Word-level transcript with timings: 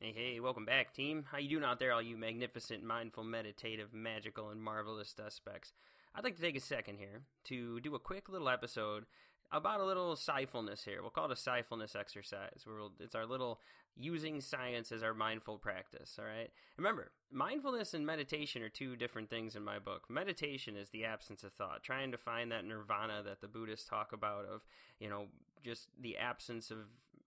Hey, 0.00 0.12
hey, 0.14 0.38
welcome 0.38 0.64
back, 0.64 0.94
team. 0.94 1.24
How 1.28 1.38
you 1.38 1.48
doing 1.48 1.64
out 1.64 1.80
there, 1.80 1.92
all 1.92 2.00
you 2.00 2.16
magnificent, 2.16 2.84
mindful, 2.84 3.24
meditative, 3.24 3.92
magical, 3.92 4.50
and 4.50 4.62
marvelous 4.62 5.12
suspects? 5.16 5.72
I'd 6.14 6.22
like 6.22 6.36
to 6.36 6.40
take 6.40 6.56
a 6.56 6.60
second 6.60 6.98
here 6.98 7.22
to 7.46 7.80
do 7.80 7.96
a 7.96 7.98
quick 7.98 8.28
little 8.28 8.48
episode 8.48 9.06
about 9.50 9.80
a 9.80 9.84
little 9.84 10.14
scyfulness 10.14 10.84
here. 10.84 11.02
We'll 11.02 11.10
call 11.10 11.24
it 11.24 11.32
a 11.32 11.36
scyfulness 11.36 11.96
exercise. 11.96 12.60
Where 12.62 12.76
we'll, 12.76 12.92
it's 13.00 13.16
our 13.16 13.26
little 13.26 13.58
using 13.96 14.40
science 14.40 14.92
as 14.92 15.02
our 15.02 15.14
mindful 15.14 15.58
practice. 15.58 16.16
All 16.16 16.26
right. 16.26 16.52
Remember, 16.76 17.10
mindfulness 17.32 17.92
and 17.92 18.06
meditation 18.06 18.62
are 18.62 18.68
two 18.68 18.94
different 18.94 19.28
things 19.28 19.56
in 19.56 19.64
my 19.64 19.80
book. 19.80 20.04
Meditation 20.08 20.76
is 20.76 20.90
the 20.90 21.06
absence 21.06 21.42
of 21.42 21.52
thought, 21.54 21.82
trying 21.82 22.12
to 22.12 22.18
find 22.18 22.52
that 22.52 22.64
nirvana 22.64 23.24
that 23.24 23.40
the 23.40 23.48
Buddhists 23.48 23.88
talk 23.88 24.12
about 24.12 24.44
of, 24.44 24.60
you 25.00 25.10
know, 25.10 25.26
just 25.64 25.88
the 26.00 26.16
absence 26.18 26.70
of 26.70 26.86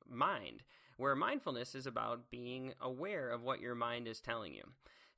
mind. 0.10 0.64
Where 0.98 1.16
mindfulness 1.16 1.76
is 1.76 1.88
about 1.88 2.30
being 2.30 2.74
aware 2.82 3.30
of 3.30 3.44
what 3.44 3.62
your 3.62 3.76
mind 3.76 4.08
is 4.08 4.20
telling 4.20 4.54
you. 4.54 4.64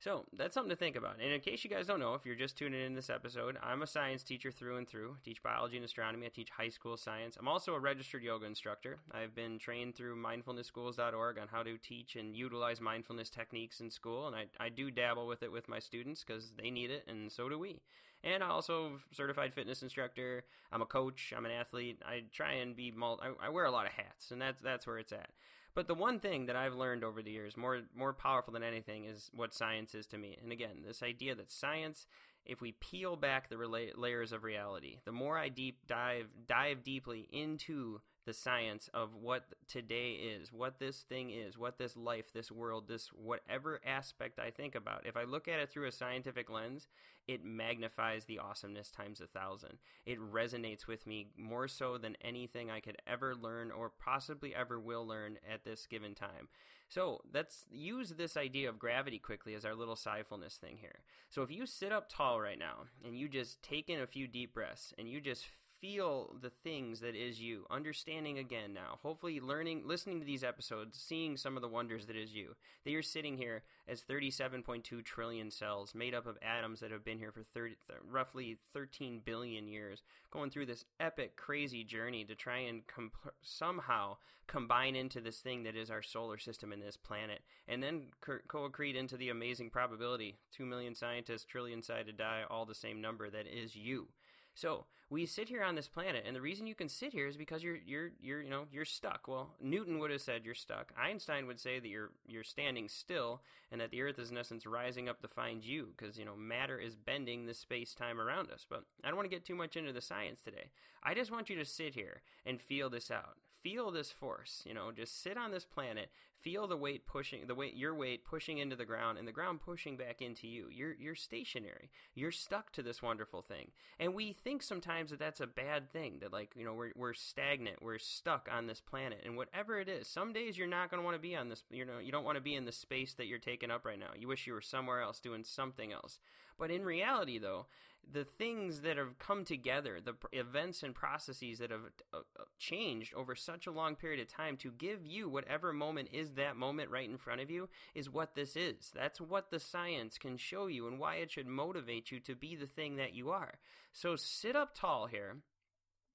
So 0.04 0.26
that's 0.36 0.52
something 0.52 0.68
to 0.68 0.76
think 0.76 0.96
about. 0.96 1.16
And 1.22 1.32
in 1.32 1.40
case 1.40 1.64
you 1.64 1.70
guys 1.70 1.86
don't 1.86 1.98
know, 1.98 2.12
if 2.12 2.26
you're 2.26 2.34
just 2.34 2.58
tuning 2.58 2.84
in 2.84 2.94
this 2.94 3.08
episode, 3.08 3.56
I'm 3.62 3.80
a 3.80 3.86
science 3.86 4.22
teacher 4.22 4.50
through 4.50 4.76
and 4.76 4.86
through. 4.86 5.12
I 5.12 5.24
teach 5.24 5.42
biology 5.42 5.76
and 5.76 5.84
astronomy. 5.84 6.26
I 6.26 6.28
teach 6.28 6.50
high 6.50 6.68
school 6.68 6.98
science. 6.98 7.38
I'm 7.40 7.48
also 7.48 7.72
a 7.72 7.80
registered 7.80 8.22
yoga 8.22 8.44
instructor. 8.44 8.98
I've 9.12 9.34
been 9.34 9.58
trained 9.58 9.94
through 9.94 10.16
mindfulnessschools.org 10.16 11.38
on 11.38 11.48
how 11.48 11.62
to 11.62 11.78
teach 11.78 12.16
and 12.16 12.36
utilize 12.36 12.82
mindfulness 12.82 13.30
techniques 13.30 13.80
in 13.80 13.88
school. 13.88 14.26
And 14.26 14.36
I, 14.36 14.44
I 14.60 14.68
do 14.68 14.90
dabble 14.90 15.26
with 15.26 15.42
it 15.42 15.50
with 15.50 15.68
my 15.68 15.78
students 15.78 16.22
because 16.22 16.52
they 16.62 16.70
need 16.70 16.90
it, 16.90 17.04
and 17.08 17.32
so 17.32 17.48
do 17.48 17.58
we. 17.58 17.80
And 18.22 18.42
I 18.42 18.48
also 18.48 19.00
certified 19.10 19.54
fitness 19.54 19.82
instructor. 19.82 20.44
I'm 20.70 20.82
a 20.82 20.86
coach. 20.86 21.32
I'm 21.34 21.46
an 21.46 21.52
athlete. 21.52 22.02
I 22.04 22.24
try 22.30 22.52
and 22.52 22.76
be 22.76 22.90
multi. 22.90 23.22
I, 23.22 23.46
I 23.46 23.48
wear 23.50 23.64
a 23.64 23.70
lot 23.70 23.86
of 23.86 23.92
hats, 23.92 24.32
and 24.32 24.40
that's 24.40 24.60
that's 24.60 24.86
where 24.86 24.98
it's 24.98 25.12
at. 25.12 25.30
But 25.74 25.88
the 25.88 25.94
one 25.94 26.20
thing 26.20 26.46
that 26.46 26.56
I've 26.56 26.74
learned 26.74 27.02
over 27.02 27.22
the 27.22 27.32
years, 27.32 27.56
more 27.56 27.82
more 27.96 28.12
powerful 28.12 28.52
than 28.52 28.62
anything, 28.62 29.04
is 29.04 29.30
what 29.34 29.54
science 29.54 29.94
is 29.94 30.06
to 30.08 30.18
me. 30.18 30.38
And 30.42 30.52
again, 30.52 30.82
this 30.86 31.02
idea 31.02 31.34
that 31.34 31.50
science, 31.50 32.06
if 32.46 32.60
we 32.60 32.72
peel 32.72 33.16
back 33.16 33.48
the 33.48 33.56
rela- 33.56 33.96
layers 33.96 34.32
of 34.32 34.44
reality, 34.44 34.98
the 35.04 35.12
more 35.12 35.36
I 35.36 35.48
deep 35.48 35.78
dive 35.88 36.28
dive 36.46 36.84
deeply 36.84 37.28
into 37.32 38.00
the 38.24 38.32
science 38.32 38.88
of 38.94 39.14
what 39.14 39.44
today 39.68 40.12
is, 40.12 40.52
what 40.52 40.78
this 40.78 41.00
thing 41.00 41.30
is, 41.30 41.58
what 41.58 41.78
this 41.78 41.96
life, 41.96 42.32
this 42.32 42.50
world, 42.50 42.88
this 42.88 43.08
whatever 43.08 43.80
aspect 43.86 44.38
I 44.38 44.50
think 44.50 44.74
about. 44.74 45.06
If 45.06 45.16
I 45.16 45.24
look 45.24 45.48
at 45.48 45.58
it 45.60 45.70
through 45.70 45.86
a 45.86 45.92
scientific 45.92 46.50
lens, 46.50 46.88
it 47.26 47.44
magnifies 47.44 48.24
the 48.24 48.38
awesomeness 48.38 48.90
times 48.90 49.20
a 49.20 49.26
thousand. 49.26 49.78
It 50.04 50.18
resonates 50.20 50.86
with 50.86 51.06
me 51.06 51.28
more 51.36 51.68
so 51.68 51.98
than 51.98 52.16
anything 52.22 52.70
I 52.70 52.80
could 52.80 52.96
ever 53.06 53.34
learn 53.34 53.70
or 53.70 53.90
possibly 53.90 54.54
ever 54.54 54.78
will 54.78 55.06
learn 55.06 55.38
at 55.50 55.64
this 55.64 55.86
given 55.86 56.14
time. 56.14 56.48
So 56.88 57.22
let's 57.32 57.64
use 57.70 58.10
this 58.10 58.36
idea 58.36 58.68
of 58.68 58.78
gravity 58.78 59.18
quickly 59.18 59.54
as 59.54 59.64
our 59.64 59.74
little 59.74 59.96
scyfulness 59.96 60.56
thing 60.56 60.76
here. 60.80 61.00
So 61.30 61.42
if 61.42 61.50
you 61.50 61.66
sit 61.66 61.92
up 61.92 62.08
tall 62.08 62.40
right 62.40 62.58
now 62.58 62.84
and 63.04 63.16
you 63.16 63.28
just 63.28 63.62
take 63.62 63.88
in 63.88 64.00
a 64.00 64.06
few 64.06 64.26
deep 64.26 64.54
breaths 64.54 64.92
and 64.98 65.08
you 65.08 65.20
just 65.20 65.46
feel 65.84 66.34
the 66.40 66.48
things 66.62 67.00
that 67.00 67.14
is 67.14 67.42
you 67.42 67.66
understanding 67.70 68.38
again 68.38 68.72
now 68.72 68.98
hopefully 69.02 69.38
learning 69.38 69.82
listening 69.84 70.18
to 70.18 70.24
these 70.24 70.42
episodes 70.42 70.98
seeing 70.98 71.36
some 71.36 71.56
of 71.56 71.62
the 71.62 71.68
wonders 71.68 72.06
that 72.06 72.16
is 72.16 72.32
you. 72.32 72.54
That 72.84 72.90
you're 72.90 73.02
sitting 73.02 73.36
here 73.36 73.64
as 73.86 74.00
37.2 74.00 75.04
trillion 75.04 75.50
cells 75.50 75.94
made 75.94 76.14
up 76.14 76.26
of 76.26 76.38
atoms 76.40 76.80
that 76.80 76.90
have 76.90 77.04
been 77.04 77.18
here 77.18 77.32
for 77.32 77.42
30, 77.42 77.76
roughly 78.10 78.56
13 78.72 79.20
billion 79.26 79.68
years 79.68 80.02
going 80.30 80.48
through 80.48 80.64
this 80.64 80.86
epic 81.00 81.36
crazy 81.36 81.84
journey 81.84 82.24
to 82.24 82.34
try 82.34 82.60
and 82.60 82.86
comp- 82.86 83.34
somehow 83.42 84.16
combine 84.46 84.96
into 84.96 85.20
this 85.20 85.40
thing 85.40 85.64
that 85.64 85.76
is 85.76 85.90
our 85.90 86.02
solar 86.02 86.38
system 86.38 86.72
and 86.72 86.82
this 86.82 86.96
planet 86.96 87.42
and 87.68 87.82
then 87.82 88.04
co-accrete 88.48 88.96
into 88.96 89.18
the 89.18 89.28
amazing 89.28 89.68
probability 89.68 90.38
2 90.56 90.64
million 90.64 90.94
scientists 90.94 91.44
trillion 91.44 91.82
sided 91.82 92.16
die 92.16 92.42
all 92.48 92.64
the 92.64 92.74
same 92.74 93.02
number 93.02 93.28
that 93.28 93.46
is 93.46 93.76
you. 93.76 94.08
So 94.54 94.86
we 95.10 95.26
sit 95.26 95.48
here 95.48 95.62
on 95.62 95.74
this 95.74 95.88
planet, 95.88 96.24
and 96.26 96.34
the 96.34 96.40
reason 96.40 96.66
you 96.66 96.74
can 96.74 96.88
sit 96.88 97.12
here 97.12 97.26
is 97.26 97.36
because 97.36 97.62
you're 97.62 97.78
you're 97.86 98.10
you're 98.20 98.42
you 98.42 98.50
know 98.50 98.64
you're 98.72 98.84
stuck. 98.84 99.28
Well, 99.28 99.54
Newton 99.60 99.98
would 99.98 100.10
have 100.10 100.20
said 100.20 100.42
you're 100.44 100.54
stuck. 100.54 100.92
Einstein 100.96 101.46
would 101.46 101.60
say 101.60 101.78
that 101.78 101.88
you're 101.88 102.10
you're 102.26 102.44
standing 102.44 102.88
still, 102.88 103.42
and 103.70 103.80
that 103.80 103.90
the 103.90 104.02
Earth 104.02 104.18
is 104.18 104.30
in 104.30 104.38
essence 104.38 104.66
rising 104.66 105.08
up 105.08 105.20
to 105.22 105.28
find 105.28 105.64
you, 105.64 105.88
because 105.96 106.18
you 106.18 106.24
know 106.24 106.36
matter 106.36 106.78
is 106.78 106.96
bending 106.96 107.46
the 107.46 107.54
space 107.54 107.94
time 107.94 108.20
around 108.20 108.50
us. 108.50 108.66
But 108.68 108.84
I 109.02 109.08
don't 109.08 109.16
want 109.16 109.30
to 109.30 109.34
get 109.34 109.44
too 109.44 109.54
much 109.54 109.76
into 109.76 109.92
the 109.92 110.00
science 110.00 110.40
today. 110.42 110.70
I 111.02 111.14
just 111.14 111.30
want 111.30 111.50
you 111.50 111.56
to 111.56 111.64
sit 111.64 111.94
here 111.94 112.22
and 112.46 112.60
feel 112.60 112.88
this 112.88 113.10
out. 113.10 113.36
Feel 113.62 113.90
this 113.90 114.10
force. 114.10 114.62
You 114.66 114.74
know, 114.74 114.92
just 114.92 115.22
sit 115.22 115.38
on 115.38 115.50
this 115.50 115.64
planet. 115.64 116.10
Feel 116.44 116.66
the 116.66 116.76
weight 116.76 117.06
pushing 117.06 117.46
the 117.46 117.54
weight 117.54 117.74
your 117.74 117.94
weight 117.94 118.22
pushing 118.22 118.58
into 118.58 118.76
the 118.76 118.84
ground, 118.84 119.16
and 119.16 119.26
the 119.26 119.32
ground 119.32 119.60
pushing 119.64 119.96
back 119.96 120.20
into 120.20 120.46
you. 120.46 120.68
You're 120.70 120.92
you're 120.92 121.14
stationary. 121.14 121.90
You're 122.14 122.30
stuck 122.30 122.70
to 122.72 122.82
this 122.82 123.00
wonderful 123.00 123.40
thing, 123.40 123.70
and 123.98 124.12
we 124.12 124.34
think 124.34 124.62
sometimes 124.62 124.93
that 125.02 125.18
that's 125.18 125.40
a 125.40 125.46
bad 125.46 125.92
thing 125.92 126.18
that 126.20 126.32
like 126.32 126.52
you 126.56 126.64
know 126.64 126.74
we're, 126.74 126.92
we're 126.96 127.14
stagnant 127.14 127.82
we're 127.82 127.98
stuck 127.98 128.48
on 128.50 128.66
this 128.66 128.80
planet 128.80 129.20
and 129.24 129.36
whatever 129.36 129.78
it 129.78 129.88
is 129.88 130.06
some 130.06 130.32
days 130.32 130.56
you're 130.56 130.66
not 130.66 130.90
going 130.90 131.00
to 131.00 131.04
want 131.04 131.14
to 131.14 131.20
be 131.20 131.36
on 131.36 131.48
this 131.48 131.62
you 131.70 131.84
know 131.84 131.98
you 131.98 132.12
don't 132.12 132.24
want 132.24 132.36
to 132.36 132.42
be 132.42 132.54
in 132.54 132.64
the 132.64 132.72
space 132.72 133.14
that 133.14 133.26
you're 133.26 133.38
taking 133.38 133.70
up 133.70 133.84
right 133.84 133.98
now. 133.98 134.10
You 134.16 134.28
wish 134.28 134.46
you 134.46 134.52
were 134.52 134.60
somewhere 134.60 135.00
else 135.00 135.18
doing 135.20 135.44
something 135.44 135.92
else. 135.92 136.18
But 136.58 136.70
in 136.70 136.84
reality 136.84 137.38
though 137.38 137.66
the 138.12 138.24
things 138.24 138.80
that 138.80 138.96
have 138.96 139.18
come 139.18 139.44
together 139.44 139.98
the 140.04 140.14
events 140.32 140.82
and 140.82 140.94
processes 140.94 141.58
that 141.58 141.70
have 141.70 141.80
uh, 142.12 142.18
uh, 142.18 142.44
changed 142.58 143.14
over 143.14 143.34
such 143.34 143.66
a 143.66 143.70
long 143.70 143.96
period 143.96 144.20
of 144.20 144.28
time 144.28 144.56
to 144.56 144.70
give 144.70 145.06
you 145.06 145.28
whatever 145.28 145.72
moment 145.72 146.08
is 146.12 146.32
that 146.32 146.56
moment 146.56 146.90
right 146.90 147.08
in 147.08 147.18
front 147.18 147.40
of 147.40 147.50
you 147.50 147.68
is 147.94 148.10
what 148.10 148.34
this 148.34 148.56
is. 148.56 148.92
That's 148.94 149.20
what 149.20 149.50
the 149.50 149.60
science 149.60 150.18
can 150.18 150.36
show 150.36 150.66
you 150.66 150.86
and 150.86 150.98
why 150.98 151.16
it 151.16 151.30
should 151.30 151.46
motivate 151.46 152.10
you 152.10 152.20
to 152.20 152.34
be 152.34 152.56
the 152.56 152.66
thing 152.66 152.96
that 152.96 153.14
you 153.14 153.30
are. 153.30 153.54
So 153.92 154.16
sit 154.16 154.56
up 154.56 154.74
tall 154.74 155.06
here 155.06 155.36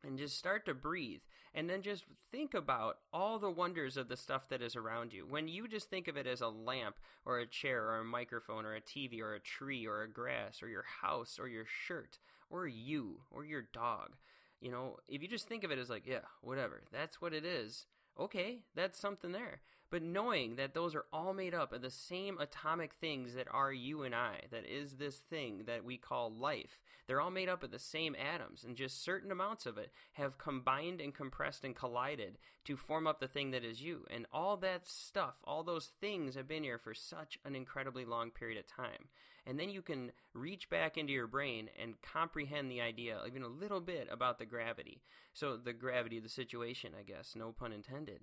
and 0.03 0.17
just 0.17 0.37
start 0.37 0.65
to 0.65 0.73
breathe 0.73 1.21
and 1.53 1.69
then 1.69 1.81
just 1.81 2.03
think 2.31 2.53
about 2.53 2.97
all 3.11 3.39
the 3.39 3.49
wonders 3.49 3.97
of 3.97 4.07
the 4.07 4.17
stuff 4.17 4.47
that 4.49 4.61
is 4.61 4.75
around 4.75 5.13
you. 5.13 5.25
When 5.27 5.47
you 5.47 5.67
just 5.67 5.89
think 5.89 6.07
of 6.07 6.15
it 6.15 6.27
as 6.27 6.41
a 6.41 6.47
lamp 6.47 6.97
or 7.25 7.39
a 7.39 7.47
chair 7.47 7.85
or 7.85 7.99
a 7.99 8.05
microphone 8.05 8.65
or 8.65 8.75
a 8.75 8.81
tv 8.81 9.21
or 9.21 9.33
a 9.33 9.39
tree 9.39 9.85
or 9.85 10.03
a 10.03 10.09
grass 10.09 10.61
or 10.61 10.69
your 10.69 10.85
house 11.01 11.39
or 11.39 11.47
your 11.47 11.65
shirt 11.65 12.19
or 12.49 12.67
you 12.67 13.21
or 13.31 13.45
your 13.45 13.63
dog 13.73 14.15
you 14.61 14.71
know 14.71 14.97
if 15.07 15.21
you 15.21 15.27
just 15.27 15.47
think 15.47 15.63
of 15.63 15.71
it 15.71 15.79
as 15.79 15.89
like 15.89 16.05
yeah 16.05 16.19
whatever 16.41 16.81
that's 16.91 17.21
what 17.21 17.33
it 17.33 17.45
is 17.45 17.85
okay, 18.19 18.59
that's 18.75 18.99
something 18.99 19.31
there. 19.31 19.61
But 19.91 20.03
knowing 20.03 20.55
that 20.57 20.75
those 20.75 20.93
are 20.93 21.05
all 21.11 21.33
made 21.33 21.55
up 21.55 21.73
of 21.73 21.81
the 21.81 21.89
same 21.89 22.37
atomic 22.37 22.93
things 22.93 23.33
that 23.33 23.47
are 23.49 23.73
you 23.73 24.03
and 24.03 24.13
I, 24.13 24.41
that 24.51 24.65
is 24.65 24.93
this 24.93 25.17
thing 25.17 25.63
that 25.65 25.83
we 25.83 25.97
call 25.97 26.31
life, 26.31 26.79
they're 27.07 27.21
all 27.21 27.31
made 27.31 27.49
up 27.49 27.63
of 27.63 27.71
the 27.71 27.79
same 27.79 28.15
atoms, 28.15 28.63
and 28.63 28.75
just 28.75 29.03
certain 29.03 29.31
amounts 29.31 29.65
of 29.65 29.79
it 29.79 29.91
have 30.13 30.37
combined 30.37 31.01
and 31.01 31.15
compressed 31.15 31.63
and 31.63 31.75
collided 31.75 32.37
to 32.65 32.77
form 32.77 33.07
up 33.07 33.19
the 33.19 33.27
thing 33.27 33.49
that 33.49 33.65
is 33.65 33.81
you. 33.81 34.05
And 34.11 34.27
all 34.31 34.57
that 34.57 34.87
stuff, 34.87 35.33
all 35.43 35.63
those 35.63 35.89
things 35.99 36.35
have 36.35 36.47
been 36.47 36.63
here 36.63 36.77
for 36.77 36.93
such 36.93 37.39
an 37.43 37.55
incredibly 37.55 38.05
long 38.05 38.29
period 38.29 38.59
of 38.59 38.67
time. 38.67 39.09
And 39.49 39.59
then 39.59 39.71
you 39.71 39.81
can 39.81 40.11
reach 40.35 40.69
back 40.69 40.95
into 40.95 41.11
your 41.11 41.25
brain 41.25 41.69
and 41.81 41.99
comprehend 42.03 42.69
the 42.69 42.81
idea, 42.81 43.19
even 43.27 43.41
a 43.41 43.47
little 43.47 43.81
bit, 43.81 44.07
about 44.11 44.37
the 44.37 44.45
gravity. 44.45 45.01
So, 45.33 45.57
the 45.57 45.73
gravity 45.73 46.17
of 46.17 46.23
the 46.23 46.29
situation, 46.29 46.91
I 46.97 47.01
guess, 47.01 47.33
no 47.35 47.51
pun 47.51 47.73
intended. 47.73 48.19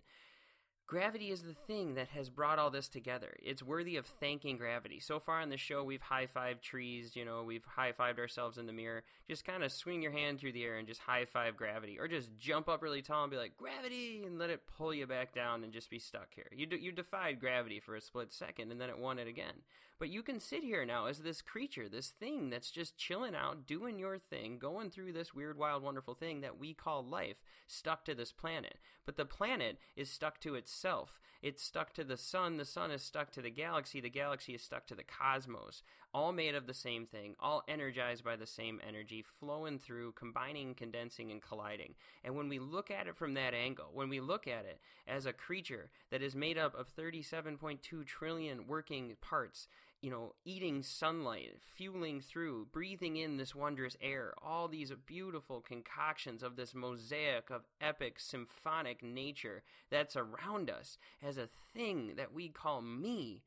Gravity 0.87 1.33
is 1.33 1.43
the 1.43 1.57
thing 1.67 1.95
that 1.97 2.11
has 2.11 2.31
brought 2.31 2.61
all 2.61 2.71
this 2.71 2.87
together. 2.87 3.35
It's 3.43 3.61
worthy 3.61 3.97
of 3.97 4.07
thanking 4.07 4.57
gravity. 4.57 5.01
So 5.01 5.19
far 5.19 5.41
on 5.41 5.49
the 5.49 5.57
show, 5.57 5.83
we've 5.83 6.01
high 6.01 6.29
fived 6.29 6.61
trees, 6.61 7.17
you 7.17 7.25
know, 7.25 7.43
we've 7.43 7.65
high 7.65 7.91
fived 7.91 8.21
ourselves 8.21 8.57
in 8.57 8.67
the 8.67 8.73
mirror. 8.73 9.03
Just 9.29 9.45
kind 9.45 9.65
of 9.65 9.73
swing 9.73 10.01
your 10.01 10.13
hand 10.13 10.39
through 10.39 10.53
the 10.53 10.63
air 10.63 10.77
and 10.77 10.87
just 10.87 11.01
high 11.01 11.25
five 11.25 11.57
gravity. 11.57 11.99
Or 11.99 12.07
just 12.07 12.39
jump 12.39 12.69
up 12.69 12.83
really 12.83 13.03
tall 13.03 13.25
and 13.25 13.33
be 13.33 13.37
like, 13.37 13.57
gravity, 13.57 14.23
and 14.25 14.39
let 14.39 14.51
it 14.51 14.63
pull 14.79 14.95
you 14.95 15.09
back 15.09 15.35
down 15.35 15.65
and 15.65 15.73
just 15.73 15.91
be 15.91 15.99
stuck 15.99 16.29
here. 16.37 16.47
You, 16.55 16.67
de- 16.67 16.81
you 16.81 16.93
defied 16.93 17.41
gravity 17.41 17.81
for 17.81 17.97
a 17.97 18.01
split 18.01 18.33
second 18.33 18.71
and 18.71 18.81
then 18.81 18.89
it 18.89 18.99
won 18.99 19.19
it 19.19 19.27
again. 19.27 19.55
But 19.99 20.11
you 20.11 20.23
can 20.23 20.41
sit 20.41 20.63
here 20.63 20.85
now 20.85 21.07
as 21.07 21.21
this 21.21 21.41
creature, 21.41 21.89
this 21.89 22.09
thing 22.09 22.51
that's 22.51 22.71
just 22.71 22.99
chilling 22.99 23.35
out, 23.35 23.67
doing 23.67 23.99
your 23.99 24.19
thing, 24.19 24.59
going 24.59 24.91
through 24.91 25.15
this 25.15 25.35
weird, 25.35 25.57
wild, 25.57 25.83
wonderful 25.83 26.15
thing 26.15 26.43
that 26.43 26.59
we 26.59 26.75
call 26.75 27.03
life, 27.03 27.37
stuck 27.67 28.05
to 28.05 28.15
this 28.15 28.31
planet. 28.31 28.77
But 29.07 29.17
the 29.17 29.25
planet 29.25 29.79
is 29.97 30.11
stuck 30.11 30.39
to 30.41 30.55
itself. 30.55 31.19
It's 31.43 31.63
stuck 31.63 31.93
to 31.95 32.05
the 32.05 32.17
sun, 32.17 32.57
the 32.57 32.65
sun 32.65 32.91
is 32.91 33.03
stuck 33.03 33.31
to 33.33 33.43
the 33.43 33.51
galaxy, 33.51 34.01
the 34.01 34.11
galaxy 34.11 34.55
is 34.55 34.63
stuck 34.63 34.87
to 34.89 34.95
the 34.95 35.05
cosmos, 35.05 35.83
all 36.13 36.33
made 36.33 36.55
of 36.55 36.67
the 36.67 36.75
same 36.75 37.07
thing, 37.07 37.37
all 37.39 37.63
energized 37.69 38.25
by 38.25 38.37
the 38.37 38.47
same 38.47 38.81
energy, 38.87 39.25
flowing 39.39 39.79
through, 39.79 40.13
combining, 40.13 40.75
condensing, 40.75 41.31
and 41.31 41.43
colliding. 41.43 41.95
And 42.25 42.35
when 42.35 42.49
we 42.49 42.59
look 42.59 42.91
at 42.91 43.07
it 43.07 43.17
from 43.17 43.35
that 43.35 43.55
angle, 43.55 43.91
when 43.93 44.09
we 44.09 44.21
look 44.21 44.49
at 44.49 44.65
it 44.65 44.81
as 45.07 45.27
a 45.27 45.33
creature 45.33 45.91
that 46.11 46.23
is 46.23 46.35
made 46.35 46.59
up 46.59 46.75
of 46.75 46.95
37.2 46.97 48.07
trillion 48.07 48.67
working 48.67 49.17
parts, 49.21 49.69
you 50.01 50.11
know, 50.11 50.35
eating 50.45 50.83
sunlight, 50.83 51.55
fueling 51.75 52.21
through, 52.21 52.67
breathing 52.73 53.17
in 53.17 53.37
this 53.37 53.55
wondrous 53.55 53.97
air, 54.01 54.35
all 54.43 54.69
these 54.69 54.93
beautiful 55.07 55.61
concoctions 55.61 56.43
of 56.43 56.57
this 56.57 56.75
mosaic 56.75 57.51
of 57.51 57.63
epic 57.81 58.21
symphonic 58.21 59.03
nature 59.03 59.63
that's 59.91 60.17
around 60.17 60.71
us 60.71 60.99
as 61.23 61.39
a 61.39 61.49
thing 61.75 62.13
that 62.17 62.33
we 62.33 62.49
call 62.49 62.83
me. 62.83 63.43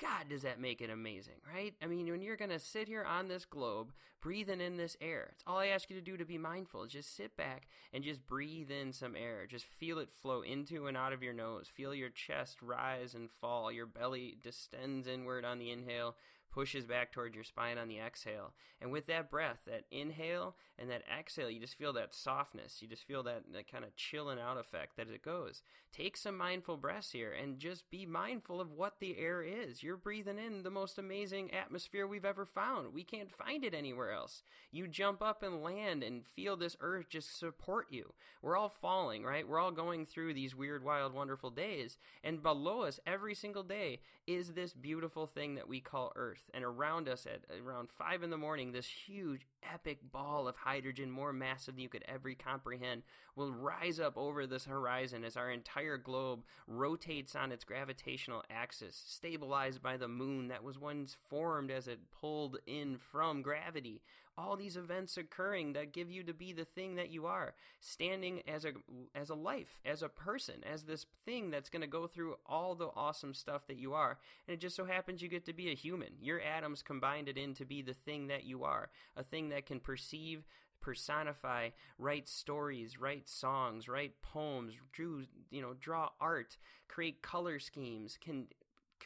God, 0.00 0.28
does 0.28 0.42
that 0.42 0.60
make 0.60 0.80
it 0.80 0.90
amazing, 0.90 1.34
right? 1.52 1.74
I 1.82 1.86
mean, 1.86 2.08
when 2.08 2.22
you're 2.22 2.36
going 2.36 2.50
to 2.50 2.58
sit 2.58 2.86
here 2.86 3.04
on 3.04 3.26
this 3.26 3.44
globe, 3.44 3.92
breathing 4.20 4.60
in 4.60 4.76
this 4.76 4.96
air, 5.00 5.30
it's 5.32 5.42
all 5.46 5.58
I 5.58 5.68
ask 5.68 5.90
you 5.90 5.96
to 5.96 6.02
do 6.02 6.16
to 6.16 6.24
be 6.24 6.38
mindful. 6.38 6.84
Is 6.84 6.92
just 6.92 7.16
sit 7.16 7.36
back 7.36 7.66
and 7.92 8.04
just 8.04 8.26
breathe 8.26 8.70
in 8.70 8.92
some 8.92 9.16
air. 9.16 9.46
Just 9.46 9.64
feel 9.64 9.98
it 9.98 10.12
flow 10.12 10.42
into 10.42 10.86
and 10.86 10.96
out 10.96 11.12
of 11.12 11.22
your 11.22 11.32
nose. 11.32 11.66
Feel 11.72 11.94
your 11.94 12.10
chest 12.10 12.62
rise 12.62 13.14
and 13.14 13.28
fall. 13.40 13.72
Your 13.72 13.86
belly 13.86 14.36
distends 14.40 15.08
inward 15.08 15.44
on 15.44 15.58
the 15.58 15.72
inhale, 15.72 16.14
pushes 16.50 16.84
back 16.84 17.12
towards 17.12 17.34
your 17.34 17.44
spine 17.44 17.78
on 17.78 17.88
the 17.88 17.98
exhale. 17.98 18.52
And 18.80 18.92
with 18.92 19.06
that 19.06 19.30
breath, 19.30 19.58
that 19.66 19.84
inhale 19.90 20.54
and 20.78 20.90
that 20.90 21.02
exhale, 21.18 21.50
you 21.50 21.60
just 21.60 21.76
feel 21.76 21.92
that 21.94 22.14
softness. 22.14 22.80
You 22.80 22.88
just 22.88 23.06
feel 23.06 23.22
that, 23.24 23.44
that 23.52 23.70
kind 23.70 23.84
of 23.84 23.96
chilling 23.96 24.38
out 24.38 24.58
effect 24.58 24.96
that 24.96 25.08
it 25.08 25.22
goes. 25.22 25.62
Take 25.92 26.16
some 26.16 26.36
mindful 26.36 26.76
breaths 26.76 27.12
here 27.12 27.32
and 27.32 27.58
just 27.58 27.90
be 27.90 28.06
mindful 28.06 28.60
of 28.60 28.72
what 28.72 29.00
the 29.00 29.18
air 29.18 29.42
is. 29.42 29.82
You're 29.82 29.96
breathing 29.96 30.38
in 30.38 30.62
the 30.62 30.70
most 30.70 30.98
amazing 30.98 31.52
atmosphere 31.52 32.06
we've 32.06 32.24
ever 32.24 32.46
found. 32.46 32.92
We 32.92 33.04
can't 33.04 33.30
find 33.30 33.64
it 33.64 33.74
anywhere 33.74 34.12
else. 34.12 34.42
You 34.70 34.86
jump 34.86 35.22
up 35.22 35.42
and 35.42 35.62
land 35.62 36.02
and 36.02 36.26
feel 36.26 36.56
this 36.56 36.76
earth 36.80 37.08
just 37.08 37.38
support 37.38 37.86
you. 37.90 38.12
We're 38.42 38.56
all 38.56 38.68
falling, 38.68 39.24
right? 39.24 39.48
We're 39.48 39.60
all 39.60 39.72
going 39.72 40.06
through 40.06 40.34
these 40.34 40.54
weird, 40.54 40.84
wild, 40.84 41.14
wonderful 41.14 41.50
days. 41.50 41.98
And 42.22 42.42
below 42.42 42.82
us 42.82 43.00
every 43.06 43.34
single 43.34 43.62
day 43.64 44.00
is 44.26 44.52
this 44.52 44.72
beautiful 44.72 45.26
thing 45.26 45.54
that 45.56 45.68
we 45.68 45.80
call 45.80 46.12
earth. 46.14 46.37
And 46.54 46.64
around 46.64 47.08
us 47.08 47.26
at 47.26 47.42
around 47.64 47.88
five 47.90 48.22
in 48.22 48.30
the 48.30 48.36
morning, 48.36 48.72
this 48.72 48.86
huge, 48.86 49.46
epic 49.72 49.98
ball 50.12 50.48
of 50.48 50.56
hydrogen, 50.56 51.10
more 51.10 51.32
massive 51.32 51.74
than 51.74 51.82
you 51.82 51.88
could 51.88 52.04
ever 52.08 52.32
comprehend, 52.34 53.02
will 53.36 53.52
rise 53.52 54.00
up 54.00 54.16
over 54.16 54.46
this 54.46 54.64
horizon 54.64 55.24
as 55.24 55.36
our 55.36 55.50
entire 55.50 55.96
globe 55.96 56.42
rotates 56.66 57.36
on 57.36 57.52
its 57.52 57.64
gravitational 57.64 58.42
axis, 58.50 59.00
stabilized 59.06 59.82
by 59.82 59.96
the 59.96 60.08
moon 60.08 60.48
that 60.48 60.64
was 60.64 60.78
once 60.78 61.16
formed 61.28 61.70
as 61.70 61.88
it 61.88 62.00
pulled 62.20 62.58
in 62.66 62.98
from 62.98 63.42
gravity 63.42 64.00
all 64.38 64.56
these 64.56 64.76
events 64.76 65.16
occurring 65.16 65.72
that 65.72 65.92
give 65.92 66.10
you 66.10 66.22
to 66.22 66.32
be 66.32 66.52
the 66.52 66.64
thing 66.64 66.94
that 66.94 67.10
you 67.10 67.26
are 67.26 67.54
standing 67.80 68.40
as 68.48 68.64
a 68.64 68.72
as 69.14 69.30
a 69.30 69.34
life 69.34 69.80
as 69.84 70.02
a 70.02 70.08
person 70.08 70.54
as 70.72 70.84
this 70.84 71.06
thing 71.24 71.50
that's 71.50 71.68
going 71.68 71.82
to 71.82 71.88
go 71.88 72.06
through 72.06 72.36
all 72.46 72.74
the 72.74 72.88
awesome 72.94 73.34
stuff 73.34 73.66
that 73.66 73.76
you 73.76 73.92
are. 73.94 74.18
And 74.46 74.54
it 74.54 74.60
just 74.60 74.76
so 74.76 74.84
happens 74.84 75.20
you 75.20 75.28
get 75.28 75.44
to 75.46 75.52
be 75.52 75.70
a 75.70 75.74
human. 75.74 76.10
Your 76.20 76.40
atoms 76.40 76.82
combined 76.82 77.28
it 77.28 77.36
in 77.36 77.54
to 77.54 77.64
be 77.64 77.82
the 77.82 77.94
thing 77.94 78.28
that 78.28 78.44
you 78.44 78.62
are 78.62 78.90
a 79.16 79.24
thing 79.24 79.48
that 79.48 79.66
can 79.66 79.80
perceive 79.80 80.44
personify, 80.80 81.70
write 81.98 82.28
stories, 82.28 83.00
write 83.00 83.28
songs, 83.28 83.88
write 83.88 84.22
poems, 84.22 84.74
drew, 84.92 85.24
you 85.50 85.60
know, 85.60 85.74
draw 85.80 86.08
art, 86.20 86.56
create 86.86 87.20
color 87.20 87.58
schemes, 87.58 88.16
can 88.20 88.46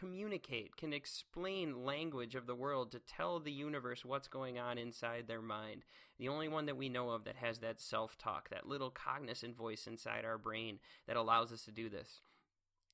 communicate, 0.02 0.76
can 0.76 0.93
explain 0.93 1.84
language 1.84 2.34
of 2.34 2.46
the 2.46 2.56
world 2.56 2.90
to 2.90 2.99
tell 2.99 3.38
the 3.38 3.52
universe 3.52 4.04
what's 4.04 4.26
going 4.26 4.58
on 4.58 4.76
inside 4.76 5.28
their 5.28 5.40
mind. 5.40 5.84
The 6.19 6.28
only 6.28 6.49
one 6.49 6.66
that 6.66 6.76
we 6.76 6.88
know 6.88 7.10
of 7.10 7.22
that 7.25 7.37
has 7.37 7.58
that 7.58 7.81
self 7.81 8.19
talk, 8.19 8.49
that 8.50 8.69
little 8.69 8.90
cognizant 8.90 9.56
voice 9.56 9.87
inside 9.87 10.25
our 10.25 10.38
brain 10.38 10.81
that 11.06 11.16
allows 11.16 11.52
us 11.52 11.64
to 11.66 11.70
do 11.70 11.88
this. 11.88 12.20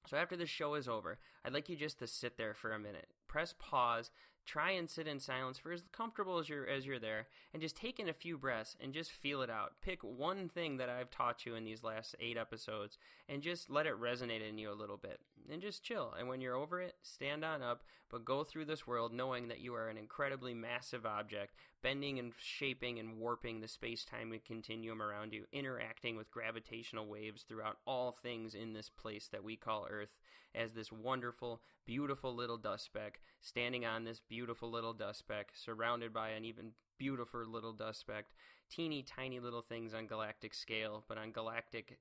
So 0.07 0.19
after 0.19 0.37
this 0.37 0.51
show 0.51 0.75
is 0.75 0.87
over, 0.87 1.19
I'd 1.45 1.55
like 1.55 1.71
you 1.71 1.77
just 1.77 1.99
to 2.01 2.07
sit 2.07 2.37
there 2.37 2.53
for 2.53 2.73
a 2.73 2.79
minute. 2.79 3.09
Press 3.29 3.55
pause, 3.59 4.11
try 4.49 4.71
and 4.71 4.89
sit 4.89 5.07
in 5.07 5.21
silence 5.21 5.59
for 5.59 5.73
as 5.73 5.83
comfortable 5.93 6.39
as 6.39 6.49
you're 6.49 6.67
as 6.67 6.87
you're 6.87 6.99
there 6.99 7.27
and 7.53 7.61
just 7.61 7.77
take 7.77 8.01
in 8.01 8.09
a 8.09 8.15
few 8.15 8.39
breaths 8.39 8.77
and 8.81 8.95
just 8.95 9.13
feel 9.13 9.43
it 9.43 9.51
out. 9.51 9.73
Pick 9.83 10.03
one 10.03 10.49
thing 10.49 10.79
that 10.79 10.89
i've 10.89 11.11
taught 11.11 11.45
you 11.45 11.55
in 11.55 11.65
these 11.65 11.85
last 11.85 12.17
eight 12.19 12.39
episodes 12.39 12.97
and 13.29 13.43
just 13.43 13.69
let 13.69 13.87
it 13.87 14.01
resonate 14.01 14.49
in 14.49 14.57
you 14.57 14.73
a 14.73 14.73
little 14.73 14.97
bit. 14.97 15.21
And 15.53 15.61
just 15.61 15.83
chill. 15.83 16.15
And 16.19 16.29
when 16.29 16.41
you're 16.41 16.57
over 16.57 16.81
it 16.81 16.95
stand 17.03 17.45
on 17.45 17.63
up 17.63 17.83
but 18.11 18.25
go 18.25 18.43
through 18.43 18.65
this 18.65 18.87
world 18.87 19.13
knowing 19.13 19.49
that 19.49 19.61
you 19.61 19.75
are 19.75 19.89
an 19.89 19.99
incredibly 19.99 20.55
massive 20.55 21.05
object 21.05 21.55
bending 21.83 22.19
and 22.19 22.33
shaping 22.39 22.99
and 22.99 23.19
warping 23.19 23.61
the 23.61 23.69
space-time 23.69 24.33
continuum 24.47 25.03
around 25.03 25.35
you 25.35 25.45
interacting 25.53 26.17
with 26.17 26.31
gravitational 26.31 27.07
waves 27.07 27.43
throughout 27.43 27.77
all 27.87 28.13
things 28.13 28.55
in 28.55 28.73
this 28.73 28.89
place 28.89 29.29
that 29.31 29.45
we 29.45 29.57
call 29.57 29.87
earth 29.91 30.17
as 30.55 30.73
this 30.73 30.91
wonderful 30.91 31.61
beautiful 31.85 32.35
little 32.35 32.57
dust 32.57 32.87
speck 32.87 33.18
standing 33.41 33.85
on 33.85 34.05
this 34.05 34.21
beautiful 34.29 34.71
little 34.71 34.93
dust 34.93 35.21
speck 35.21 35.51
surrounded 35.55 36.13
by 36.13 36.31
an 36.31 36.45
even 36.45 36.73
beautiful 36.99 37.45
little 37.47 37.73
dust 37.73 38.01
speck 38.01 38.27
teeny 38.71 39.03
tiny 39.03 39.41
little 39.41 39.63
things 39.63 39.95
on 39.95 40.07
galactic 40.07 40.53
scale 40.53 41.05
but 41.09 41.17
on 41.17 41.31
galactic 41.33 41.99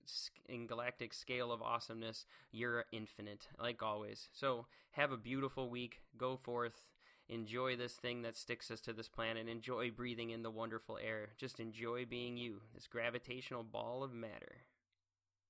in 0.50 0.68
galactic 0.68 1.14
scale 1.14 1.52
of 1.52 1.62
awesomeness 1.62 2.26
you're 2.52 2.86
infinite 2.92 3.48
like 3.60 3.82
always. 3.82 4.30
So 4.34 4.66
have 4.92 5.12
a 5.12 5.18
beautiful 5.18 5.70
week. 5.70 6.02
Go 6.18 6.38
forth. 6.38 6.88
Enjoy 7.30 7.76
this 7.76 7.94
thing 7.94 8.22
that 8.22 8.38
sticks 8.38 8.72
us 8.72 8.80
to 8.82 8.94
this 8.94 9.10
planet. 9.10 9.48
Enjoy 9.48 9.92
breathing 9.92 10.30
in 10.30 10.44
the 10.44 10.50
wonderful 10.50 10.98
air. 10.98 11.30
Just 11.38 11.60
enjoy 11.60 12.06
being 12.06 12.38
you. 12.38 12.62
This 12.74 12.88
gravitational 12.88 13.64
ball 13.64 14.02
of 14.02 14.14
matter 14.14 14.64